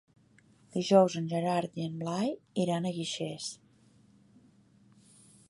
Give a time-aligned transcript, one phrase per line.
[0.77, 2.33] Dijous en Gerard i en Blai
[2.65, 3.53] iran a Guixers.